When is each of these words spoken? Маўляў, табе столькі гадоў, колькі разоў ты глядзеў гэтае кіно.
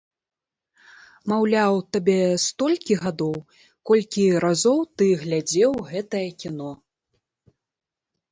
Маўляў, 1.31 1.73
табе 1.97 2.15
столькі 2.45 2.93
гадоў, 3.03 3.35
колькі 3.89 4.25
разоў 4.47 4.79
ты 5.01 5.07
глядзеў 5.25 5.71
гэтае 5.91 6.25
кіно. 6.45 6.71